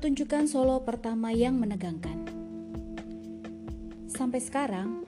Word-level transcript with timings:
pertunjukan 0.00 0.48
solo 0.48 0.80
pertama 0.80 1.28
yang 1.28 1.60
menegangkan. 1.60 2.24
Sampai 4.08 4.40
sekarang, 4.40 5.04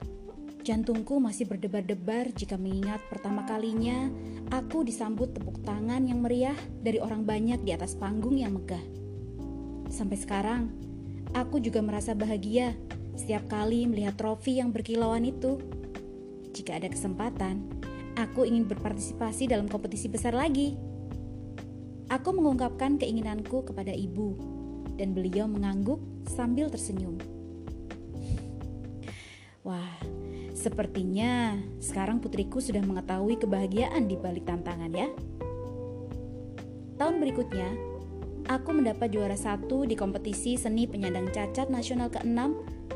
jantungku 0.61 1.17
masih 1.17 1.49
berdebar-debar 1.49 2.29
jika 2.37 2.61
mengingat 2.61 3.01
pertama 3.09 3.41
kalinya 3.49 4.13
aku 4.53 4.85
disambut 4.85 5.33
tepuk 5.33 5.65
tangan 5.65 6.05
yang 6.05 6.21
meriah 6.21 6.53
dari 6.85 7.01
orang 7.01 7.25
banyak 7.25 7.65
di 7.65 7.73
atas 7.73 7.97
panggung 7.97 8.37
yang 8.37 8.53
megah. 8.53 8.85
Sampai 9.89 10.13
sekarang, 10.13 10.69
aku 11.33 11.57
juga 11.57 11.81
merasa 11.81 12.13
bahagia 12.13 12.77
setiap 13.17 13.49
kali 13.49 13.89
melihat 13.89 14.13
trofi 14.13 14.61
yang 14.61 14.69
berkilauan 14.69 15.25
itu. 15.25 15.57
Jika 16.53 16.77
ada 16.77 16.93
kesempatan, 16.93 17.65
aku 18.13 18.45
ingin 18.45 18.69
berpartisipasi 18.69 19.49
dalam 19.49 19.65
kompetisi 19.65 20.05
besar 20.05 20.37
lagi. 20.37 20.77
Aku 22.13 22.29
mengungkapkan 22.29 23.01
keinginanku 23.01 23.65
kepada 23.65 23.89
ibu, 23.89 24.52
dan 24.97 25.15
beliau 25.15 25.49
mengangguk 25.49 25.99
sambil 26.27 26.69
tersenyum. 26.69 27.17
Wah, 29.63 29.95
sepertinya 30.51 31.55
sekarang 31.79 32.19
putriku 32.19 32.59
sudah 32.59 32.83
mengetahui 32.83 33.39
kebahagiaan 33.39 34.11
di 34.11 34.19
balik 34.19 34.43
tantangan 34.43 34.91
ya. 34.91 35.07
Tahun 36.99 37.15
berikutnya, 37.19 37.67
aku 38.51 38.75
mendapat 38.75 39.11
juara 39.11 39.39
satu 39.39 39.87
di 39.87 39.95
kompetisi 39.95 40.59
seni 40.59 40.83
penyandang 40.83 41.31
cacat 41.31 41.71
nasional 41.71 42.11
ke-6 42.11 42.39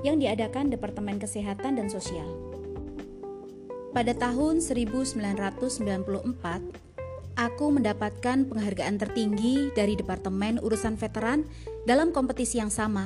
yang 0.05 0.19
diadakan 0.19 0.69
Departemen 0.69 1.17
Kesehatan 1.17 1.79
dan 1.79 1.87
Sosial. 1.87 2.27
Pada 3.95 4.13
tahun 4.13 4.61
1994, 4.61 6.86
aku 7.37 7.69
mendapatkan 7.69 8.49
penghargaan 8.49 8.97
tertinggi 8.97 9.69
dari 9.77 9.93
Departemen 9.93 10.57
Urusan 10.57 10.97
Veteran 10.97 11.45
dalam 11.85 12.09
kompetisi 12.09 12.57
yang 12.57 12.73
sama. 12.73 13.05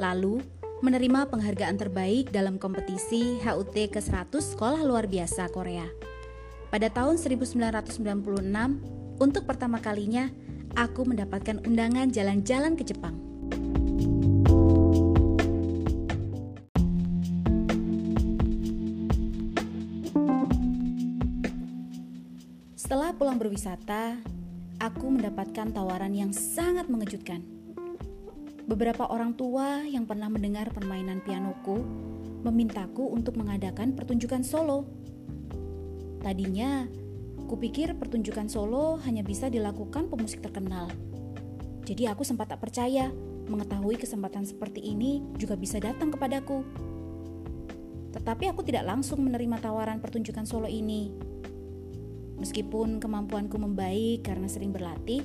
Lalu, 0.00 0.40
menerima 0.80 1.28
penghargaan 1.28 1.76
terbaik 1.78 2.32
dalam 2.32 2.56
kompetisi 2.56 3.38
HUT 3.44 3.76
ke-100 3.76 4.32
Sekolah 4.32 4.82
Luar 4.82 5.06
Biasa 5.06 5.52
Korea. 5.52 5.86
Pada 6.72 6.88
tahun 6.88 7.20
1996, 7.20 8.00
untuk 9.20 9.44
pertama 9.44 9.78
kalinya, 9.78 10.32
aku 10.72 11.04
mendapatkan 11.04 11.60
undangan 11.68 12.08
jalan-jalan 12.08 12.74
ke 12.74 12.88
Jepang. 12.88 13.31
Setelah 22.92 23.16
pulang 23.16 23.40
berwisata, 23.40 24.20
aku 24.76 25.08
mendapatkan 25.08 25.72
tawaran 25.72 26.12
yang 26.12 26.28
sangat 26.28 26.92
mengejutkan 26.92 27.40
Beberapa 28.68 29.08
orang 29.08 29.32
tua 29.32 29.80
yang 29.80 30.04
pernah 30.04 30.28
mendengar 30.28 30.68
permainan 30.76 31.24
pianoku 31.24 31.80
memintaku 32.44 33.08
untuk 33.08 33.40
mengadakan 33.40 33.96
pertunjukan 33.96 34.44
solo. 34.44 34.84
Tadinya, 36.20 36.84
kupikir 37.48 37.96
pertunjukan 37.96 38.52
solo 38.52 39.00
hanya 39.08 39.24
bisa 39.24 39.48
dilakukan 39.48 40.12
pemusik 40.12 40.44
terkenal. 40.44 40.92
Jadi 41.88 42.12
aku 42.12 42.28
sempat 42.28 42.52
tak 42.52 42.60
percaya 42.60 43.08
mengetahui 43.48 43.96
kesempatan 43.96 44.44
seperti 44.44 44.84
ini 44.84 45.24
juga 45.40 45.56
bisa 45.56 45.80
datang 45.80 46.12
kepadaku. 46.12 46.60
Tetapi 48.12 48.52
aku 48.52 48.60
tidak 48.68 48.84
langsung 48.84 49.24
menerima 49.24 49.64
tawaran 49.64 49.96
pertunjukan 49.96 50.44
solo 50.44 50.68
ini. 50.68 51.32
Meskipun 52.42 52.98
kemampuanku 52.98 53.54
membaik 53.54 54.26
karena 54.26 54.50
sering 54.50 54.74
berlatih, 54.74 55.22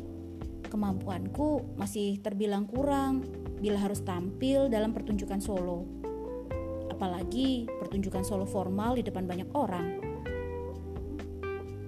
kemampuanku 0.70 1.74
masih 1.74 2.22
terbilang 2.22 2.70
kurang 2.70 3.26
bila 3.58 3.82
harus 3.82 4.06
tampil 4.06 4.70
dalam 4.70 4.94
pertunjukan 4.94 5.42
solo. 5.42 5.90
Apalagi 6.94 7.66
pertunjukan 7.82 8.22
solo 8.22 8.46
formal 8.46 9.02
di 9.02 9.04
depan 9.06 9.26
banyak 9.26 9.50
orang. 9.58 9.98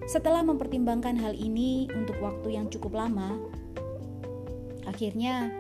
Setelah 0.10 0.42
mempertimbangkan 0.42 1.22
hal 1.22 1.38
ini 1.38 1.86
untuk 1.94 2.18
waktu 2.26 2.58
yang 2.58 2.66
cukup 2.74 2.98
lama, 2.98 3.38
akhirnya 4.90 5.54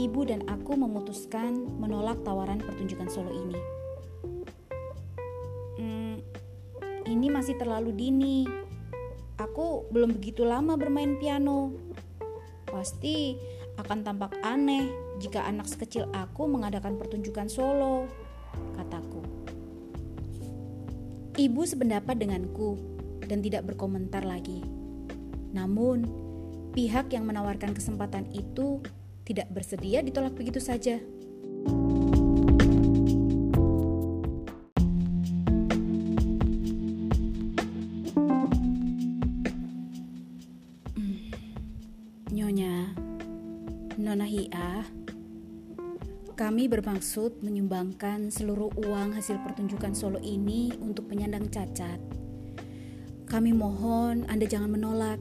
ibu 0.00 0.24
dan 0.24 0.48
aku 0.48 0.80
memutuskan 0.80 1.68
menolak 1.76 2.16
tawaran 2.24 2.56
pertunjukan 2.56 3.12
solo 3.12 3.28
ini. 3.36 3.60
Hmm, 5.76 6.16
ini 7.04 7.28
masih 7.28 7.60
terlalu 7.60 7.92
dini. 7.92 8.59
Aku 9.50 9.90
belum 9.90 10.14
begitu 10.14 10.46
lama 10.46 10.78
bermain 10.78 11.18
piano 11.18 11.74
Pasti 12.70 13.34
akan 13.82 14.06
tampak 14.06 14.30
aneh 14.46 14.86
jika 15.18 15.42
anak 15.42 15.66
sekecil 15.66 16.06
aku 16.14 16.46
mengadakan 16.46 16.94
pertunjukan 16.96 17.50
solo, 17.50 18.06
kataku. 18.78 19.20
Ibu 21.34 21.62
sependapat 21.66 22.14
denganku 22.14 22.78
dan 23.26 23.42
tidak 23.42 23.66
berkomentar 23.66 24.22
lagi. 24.22 24.62
Namun, 25.50 26.06
pihak 26.70 27.10
yang 27.10 27.26
menawarkan 27.26 27.74
kesempatan 27.74 28.30
itu 28.30 28.78
tidak 29.26 29.50
bersedia 29.50 29.98
ditolak 30.00 30.32
begitu 30.38 30.62
saja. 30.62 31.02
Kami 46.40 46.72
bermaksud 46.72 47.44
menyumbangkan 47.44 48.32
seluruh 48.32 48.72
uang 48.80 49.12
hasil 49.12 49.44
pertunjukan 49.44 49.92
solo 49.92 50.16
ini 50.24 50.72
untuk 50.80 51.12
penyandang 51.12 51.52
cacat. 51.52 52.00
Kami 53.28 53.52
mohon 53.52 54.24
Anda 54.24 54.48
jangan 54.48 54.72
menolak. 54.72 55.20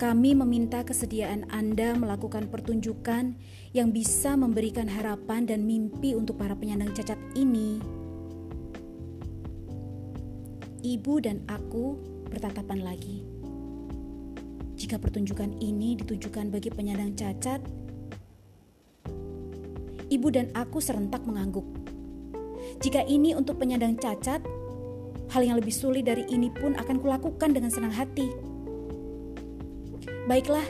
Kami 0.00 0.32
meminta 0.32 0.80
kesediaan 0.80 1.44
Anda 1.52 1.92
melakukan 1.92 2.48
pertunjukan 2.48 3.36
yang 3.76 3.92
bisa 3.92 4.32
memberikan 4.32 4.88
harapan 4.88 5.44
dan 5.44 5.68
mimpi 5.68 6.16
untuk 6.16 6.40
para 6.40 6.56
penyandang 6.56 6.96
cacat 6.96 7.20
ini. 7.36 7.84
Ibu 10.80 11.20
dan 11.20 11.44
aku 11.52 12.00
bertatapan 12.32 12.80
lagi. 12.80 13.20
Jika 14.80 14.96
pertunjukan 14.96 15.60
ini 15.60 16.00
ditujukan 16.00 16.48
bagi 16.48 16.72
penyandang 16.72 17.12
cacat, 17.12 17.83
ibu 20.14 20.30
dan 20.30 20.54
aku 20.54 20.78
serentak 20.78 21.26
mengangguk. 21.26 21.66
Jika 22.78 23.02
ini 23.02 23.34
untuk 23.34 23.58
penyandang 23.58 23.98
cacat, 23.98 24.38
hal 25.34 25.42
yang 25.42 25.58
lebih 25.58 25.74
sulit 25.74 26.06
dari 26.06 26.22
ini 26.30 26.54
pun 26.54 26.78
akan 26.78 27.02
kulakukan 27.02 27.50
dengan 27.50 27.70
senang 27.74 27.90
hati. 27.90 28.30
Baiklah, 30.30 30.64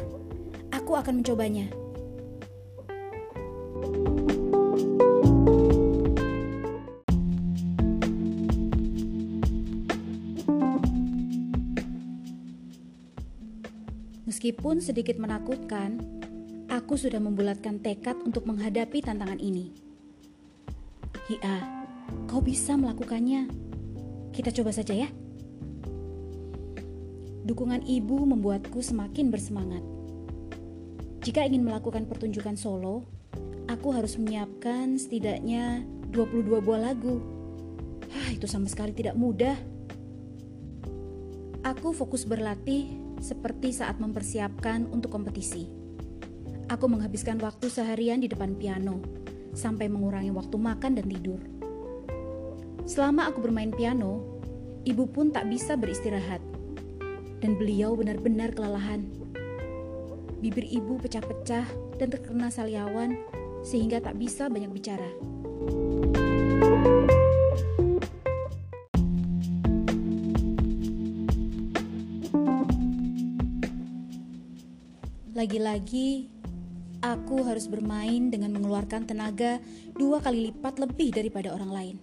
aku 0.73 0.97
akan 0.97 1.21
mencobanya. 1.21 1.69
Meskipun 14.25 14.83
sedikit 14.83 15.17
menakutkan, 15.21 16.24
aku 16.85 17.01
sudah 17.01 17.17
membulatkan 17.17 17.81
tekad 17.81 18.13
untuk 18.29 18.45
menghadapi 18.45 19.01
tantangan 19.01 19.41
ini. 19.41 19.73
Hia, 21.33 21.89
kau 22.29 22.45
bisa 22.45 22.77
melakukannya. 22.77 23.49
Kita 24.37 24.53
coba 24.53 24.69
saja 24.69 24.93
ya. 24.93 25.09
Dukungan 27.49 27.89
ibu 27.89 28.29
membuatku 28.29 28.85
semakin 28.85 29.33
bersemangat. 29.33 29.81
Jika 31.25 31.49
ingin 31.49 31.65
melakukan 31.65 32.05
pertunjukan 32.05 32.61
solo, 32.61 33.09
aku 33.65 33.97
harus 33.97 34.21
menyiapkan 34.21 35.01
setidaknya 35.01 35.89
22 36.13 36.61
buah 36.61 36.93
lagu. 36.93 37.25
Hah, 38.13 38.29
itu 38.29 38.45
sama 38.45 38.69
sekali 38.69 38.93
tidak 38.93 39.17
mudah. 39.17 39.57
Aku 41.65 41.97
fokus 41.97 42.29
berlatih 42.29 42.93
seperti 43.25 43.73
saat 43.73 43.97
mempersiapkan 43.97 44.85
untuk 44.93 45.09
kompetisi. 45.09 45.84
Aku 46.73 46.89
menghabiskan 46.89 47.37
waktu 47.45 47.69
seharian 47.69 48.25
di 48.25 48.29
depan 48.29 48.57
piano, 48.57 48.99
sampai 49.53 49.85
mengurangi 49.87 50.33
waktu 50.33 50.57
makan 50.57 50.97
dan 50.97 51.07
tidur. 51.07 51.41
Selama 52.89 53.29
aku 53.29 53.45
bermain 53.45 53.69
piano, 53.69 54.41
ibu 54.89 55.05
pun 55.05 55.29
tak 55.29 55.49
bisa 55.53 55.77
beristirahat, 55.77 56.41
dan 57.45 57.61
beliau 57.61 57.93
benar-benar 57.93 58.57
kelelahan. 58.57 59.05
Bibir 60.41 60.65
ibu 60.65 60.97
pecah-pecah 61.01 61.69
dan 62.01 62.09
terkena 62.09 62.49
saliawan, 62.49 63.17
sehingga 63.61 64.01
tak 64.01 64.17
bisa 64.17 64.49
banyak 64.49 64.73
bicara. 64.73 65.09
Lagi-lagi, 75.35 76.34
aku 77.05 77.45
harus 77.45 77.69
bermain 77.69 78.33
dengan 78.33 78.57
mengeluarkan 78.57 79.05
tenaga 79.05 79.61
dua 79.93 80.25
kali 80.25 80.49
lipat 80.49 80.81
lebih 80.81 81.13
daripada 81.13 81.53
orang 81.53 81.71
lain. 81.71 81.97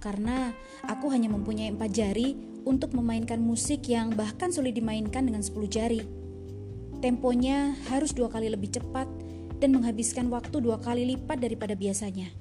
Karena 0.00 0.56
aku 0.88 1.12
hanya 1.12 1.28
mempunyai 1.28 1.76
empat 1.76 1.92
jari 1.92 2.32
untuk 2.64 2.96
memainkan 2.96 3.36
musik 3.36 3.84
yang 3.84 4.16
bahkan 4.16 4.48
sulit 4.48 4.72
dimainkan 4.72 5.28
dengan 5.28 5.44
sepuluh 5.44 5.68
jari. 5.68 6.00
Temponya 7.04 7.76
harus 7.92 8.16
dua 8.16 8.32
kali 8.32 8.48
lebih 8.48 8.72
cepat 8.72 9.04
dan 9.60 9.76
menghabiskan 9.76 10.32
waktu 10.32 10.56
dua 10.64 10.80
kali 10.80 11.04
lipat 11.04 11.36
daripada 11.36 11.76
biasanya. 11.76 12.32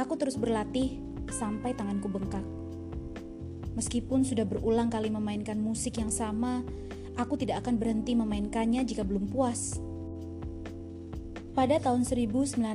Aku 0.00 0.16
terus 0.16 0.40
berlatih 0.40 0.96
sampai 1.28 1.76
tanganku 1.76 2.08
bengkak. 2.08 2.44
Meskipun 3.76 4.24
sudah 4.24 4.48
berulang 4.48 4.88
kali 4.88 5.12
memainkan 5.12 5.60
musik 5.60 6.00
yang 6.00 6.12
sama, 6.12 6.64
aku 7.20 7.36
tidak 7.36 7.64
akan 7.64 7.76
berhenti 7.76 8.16
memainkannya 8.16 8.80
jika 8.84 9.04
belum 9.04 9.28
puas. 9.28 9.91
Pada 11.52 11.76
tahun 11.76 12.08
1997, 12.08 12.72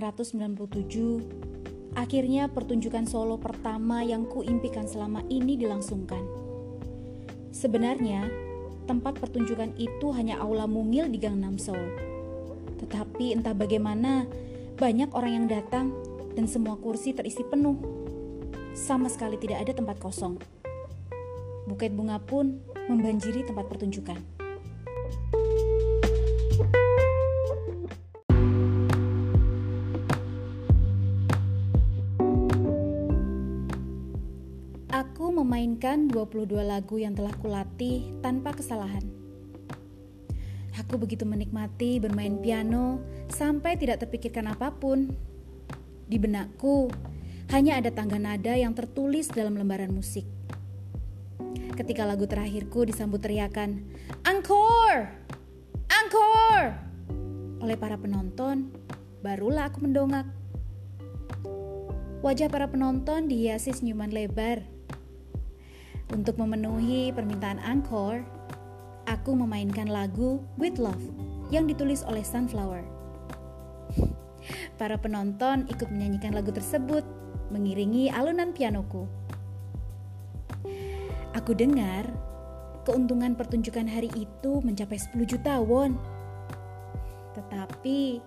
akhirnya 1.98 2.46
pertunjukan 2.46 3.10
solo 3.10 3.42
pertama 3.42 4.06
yang 4.06 4.30
kuimpikan 4.30 4.86
selama 4.86 5.26
ini 5.34 5.58
dilangsungkan. 5.58 6.22
Sebenarnya, 7.50 8.30
tempat 8.86 9.18
pertunjukan 9.18 9.74
itu 9.82 10.14
hanya 10.14 10.38
aula 10.38 10.70
mungil 10.70 11.10
di 11.10 11.18
Gangnam 11.18 11.58
Seoul. 11.58 11.90
Tetapi 12.78 13.34
entah 13.34 13.58
bagaimana, 13.58 14.30
banyak 14.78 15.10
orang 15.10 15.34
yang 15.42 15.48
datang 15.50 15.90
dan 16.38 16.46
semua 16.46 16.78
kursi 16.78 17.18
terisi 17.18 17.42
penuh. 17.42 17.82
Sama 18.78 19.10
sekali 19.10 19.42
tidak 19.42 19.66
ada 19.66 19.74
tempat 19.74 19.98
kosong. 19.98 20.38
Buket 21.66 21.98
bunga 21.98 22.22
pun 22.22 22.62
membanjiri 22.86 23.42
tempat 23.42 23.66
pertunjukan. 23.74 24.37
Memainkan 35.38 36.10
22 36.10 36.50
lagu 36.66 36.98
yang 36.98 37.14
telah 37.14 37.30
kulatih 37.38 38.10
tanpa 38.26 38.58
kesalahan. 38.58 39.06
Aku 40.82 40.98
begitu 40.98 41.30
menikmati 41.30 42.02
bermain 42.02 42.42
piano 42.42 43.02
sampai 43.30 43.78
tidak 43.78 44.02
terpikirkan 44.02 44.50
apa 44.50 44.74
pun. 44.74 45.14
Di 46.10 46.18
benakku, 46.18 46.90
hanya 47.54 47.78
ada 47.78 47.94
tangga 47.94 48.18
nada 48.18 48.58
yang 48.58 48.74
tertulis 48.74 49.30
dalam 49.30 49.62
lembaran 49.62 49.94
musik. 49.94 50.26
Ketika 51.78 52.10
lagu 52.10 52.26
terakhirku 52.26 52.90
disambut 52.90 53.22
teriakan, 53.22 53.86
Encore! 54.26 55.14
Encore! 55.86 56.70
Oleh 57.62 57.78
para 57.78 57.98
penonton, 58.02 58.74
barulah 59.22 59.70
aku 59.70 59.86
mendongak. 59.86 60.26
Wajah 62.26 62.50
para 62.50 62.66
penonton 62.66 63.30
dihiasi 63.30 63.78
senyuman 63.78 64.10
lebar 64.10 64.77
untuk 66.16 66.40
memenuhi 66.40 67.12
permintaan 67.12 67.60
Angkor, 67.60 68.24
aku 69.08 69.36
memainkan 69.36 69.92
lagu 69.92 70.40
With 70.56 70.80
Love 70.80 71.04
yang 71.52 71.68
ditulis 71.68 72.04
oleh 72.08 72.24
Sunflower. 72.24 72.84
Para 74.80 74.96
penonton 74.96 75.68
ikut 75.68 75.92
menyanyikan 75.92 76.32
lagu 76.32 76.52
tersebut, 76.56 77.04
mengiringi 77.52 78.08
alunan 78.08 78.56
pianoku. 78.56 79.08
Aku 81.36 81.52
dengar 81.52 82.08
keuntungan 82.88 83.36
pertunjukan 83.36 83.88
hari 83.88 84.08
itu 84.16 84.64
mencapai 84.64 84.96
10 84.96 85.28
juta 85.28 85.60
won. 85.60 86.00
Tetapi 87.36 88.24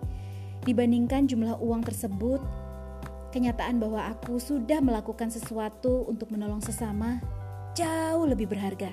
dibandingkan 0.69 1.25
jumlah 1.25 1.57
uang 1.65 1.81
tersebut, 1.89 2.45
kenyataan 3.33 3.81
bahwa 3.81 4.13
aku 4.13 4.37
sudah 4.37 4.85
melakukan 4.85 5.33
sesuatu 5.33 6.05
untuk 6.05 6.29
menolong 6.29 6.61
sesama 6.61 7.40
jauh 7.75 8.27
lebih 8.27 8.51
berharga. 8.51 8.91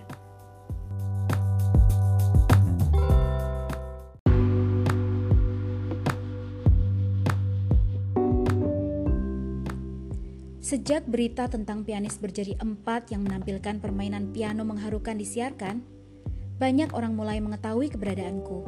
Sejak 10.67 11.07
berita 11.07 11.47
tentang 11.47 11.87
pianis 11.87 12.19
berjari 12.19 12.51
empat 12.59 13.15
yang 13.15 13.23
menampilkan 13.23 13.79
permainan 13.79 14.35
piano 14.35 14.67
mengharukan 14.67 15.15
disiarkan, 15.15 15.79
banyak 16.59 16.91
orang 16.91 17.15
mulai 17.15 17.39
mengetahui 17.39 17.87
keberadaanku. 17.87 18.67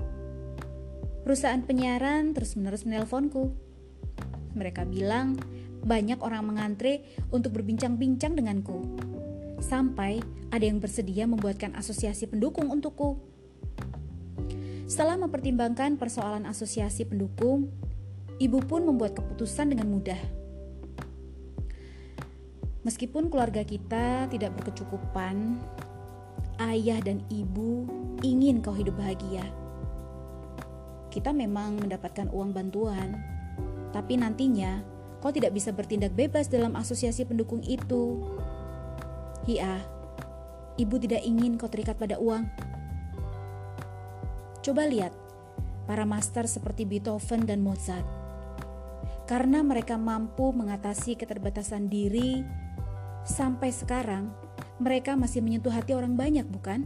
Perusahaan 1.27 1.59
penyiaran 1.59 2.31
terus-menerus 2.31 2.87
menelponku. 2.87 3.51
Mereka 4.55 4.87
bilang 4.87 5.35
banyak 5.83 6.23
orang 6.23 6.47
mengantre 6.47 7.03
untuk 7.35 7.59
berbincang-bincang 7.59 8.31
denganku 8.31 8.79
sampai 9.61 10.23
ada 10.49 10.65
yang 10.65 10.81
bersedia 10.81 11.29
membuatkan 11.29 11.75
asosiasi 11.77 12.25
pendukung 12.25 12.67
untukku. 12.73 13.19
Setelah 14.89 15.21
mempertimbangkan 15.21 16.01
persoalan 16.01 16.49
asosiasi 16.49 17.05
pendukung, 17.05 17.69
ibu 18.41 18.57
pun 18.65 18.81
membuat 18.89 19.13
keputusan 19.13 19.69
dengan 19.69 19.93
mudah. 19.93 20.17
Meskipun 22.81 23.29
keluarga 23.29 23.61
kita 23.61 24.25
tidak 24.33 24.55
berkecukupan, 24.57 25.61
ayah 26.57 26.97
dan 27.05 27.21
ibu 27.29 27.85
ingin 28.25 28.65
kau 28.65 28.73
hidup 28.73 28.97
bahagia. 28.97 29.45
Kita 31.13 31.29
memang 31.35 31.77
mendapatkan 31.85 32.31
uang 32.33 32.49
bantuan, 32.55 33.13
tapi 33.93 34.17
nantinya 34.17 34.81
kau 35.19 35.29
tidak 35.29 35.53
bisa 35.53 35.69
bertindak 35.69 36.15
bebas 36.15 36.47
dalam 36.47 36.73
asosiasi 36.73 37.27
pendukung 37.27 37.59
itu 37.67 38.25
Hia, 39.49 39.81
ibu 40.77 41.01
tidak 41.01 41.25
ingin 41.25 41.57
kau 41.57 41.65
terikat 41.65 41.97
pada 41.97 42.21
uang. 42.21 42.45
Coba 44.61 44.85
lihat, 44.85 45.09
para 45.89 46.05
master 46.05 46.45
seperti 46.45 46.85
Beethoven 46.85 47.49
dan 47.49 47.65
Mozart. 47.65 48.05
Karena 49.25 49.65
mereka 49.65 49.97
mampu 49.97 50.53
mengatasi 50.53 51.17
keterbatasan 51.17 51.89
diri, 51.89 52.45
sampai 53.25 53.73
sekarang 53.73 54.29
mereka 54.77 55.17
masih 55.17 55.41
menyentuh 55.41 55.73
hati 55.73 55.97
orang 55.97 56.13
banyak, 56.13 56.45
bukan? 56.45 56.85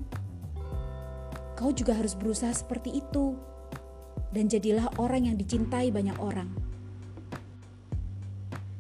Kau 1.60 1.76
juga 1.76 2.00
harus 2.00 2.16
berusaha 2.16 2.56
seperti 2.56 2.96
itu, 2.96 3.36
dan 4.32 4.48
jadilah 4.48 4.88
orang 5.04 5.28
yang 5.28 5.36
dicintai 5.36 5.92
banyak 5.92 6.16
orang. 6.16 6.48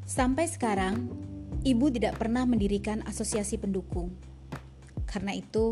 Sampai 0.07 0.47
sekarang, 0.47 1.22
ibu 1.63 1.87
tidak 1.87 2.19
pernah 2.19 2.43
mendirikan 2.43 2.99
asosiasi 3.07 3.55
pendukung. 3.55 4.11
Karena 5.07 5.31
itu, 5.31 5.71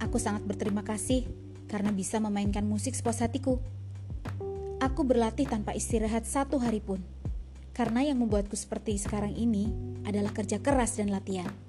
aku 0.00 0.16
sangat 0.16 0.48
berterima 0.48 0.80
kasih 0.80 1.28
karena 1.68 1.92
bisa 1.92 2.16
memainkan 2.16 2.64
musik 2.64 2.96
sepuas 2.96 3.20
hatiku. 3.20 3.60
Aku 4.80 5.04
berlatih 5.04 5.48
tanpa 5.48 5.72
istirahat 5.72 6.24
satu 6.28 6.60
hari 6.60 6.80
pun, 6.80 7.00
karena 7.72 8.04
yang 8.04 8.20
membuatku 8.20 8.56
seperti 8.56 8.96
sekarang 8.96 9.32
ini 9.36 9.72
adalah 10.04 10.32
kerja 10.32 10.60
keras 10.60 11.00
dan 11.00 11.12
latihan. 11.12 11.65